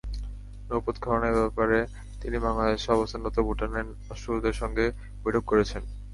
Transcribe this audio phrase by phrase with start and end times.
[0.67, 1.77] নৌপথ খননের ব্যাপারে
[2.21, 4.85] তিনি বাংলাদেশে অবস্থানরত ভুটানের রাষ্ট্রদূতের সঙ্গে
[5.23, 5.81] বৈঠক করেছেন।